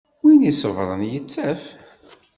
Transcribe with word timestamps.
Win 0.23 0.41
i 0.43 0.47
iṣebbren 0.51 1.01
yettaf. 1.11 1.63